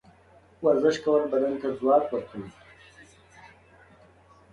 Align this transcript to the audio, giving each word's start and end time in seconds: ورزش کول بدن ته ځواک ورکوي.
ورزش 0.65 0.95
کول 1.03 1.23
بدن 1.31 1.53
ته 1.61 1.67
ځواک 1.79 2.05
ورکوي. 2.09 2.51